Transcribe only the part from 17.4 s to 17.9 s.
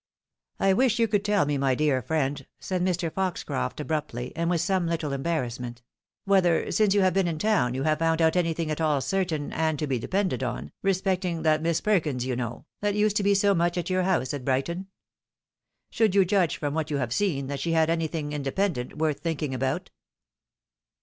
that she